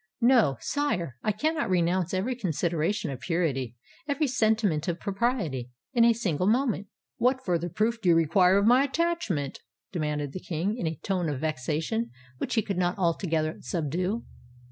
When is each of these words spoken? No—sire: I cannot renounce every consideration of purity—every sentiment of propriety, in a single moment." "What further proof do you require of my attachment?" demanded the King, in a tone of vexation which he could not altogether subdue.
No—sire: 0.19 1.17
I 1.21 1.31
cannot 1.31 1.69
renounce 1.69 2.11
every 2.11 2.33
consideration 2.35 3.11
of 3.11 3.19
purity—every 3.19 4.25
sentiment 4.25 4.87
of 4.87 4.99
propriety, 4.99 5.69
in 5.93 6.05
a 6.05 6.13
single 6.13 6.47
moment." 6.47 6.87
"What 7.17 7.45
further 7.45 7.69
proof 7.69 8.01
do 8.01 8.09
you 8.09 8.15
require 8.15 8.57
of 8.57 8.65
my 8.65 8.83
attachment?" 8.83 9.59
demanded 9.91 10.31
the 10.31 10.39
King, 10.39 10.75
in 10.75 10.87
a 10.87 10.95
tone 11.03 11.29
of 11.29 11.39
vexation 11.41 12.09
which 12.39 12.55
he 12.55 12.63
could 12.63 12.79
not 12.79 12.97
altogether 12.97 13.57
subdue. 13.59 14.25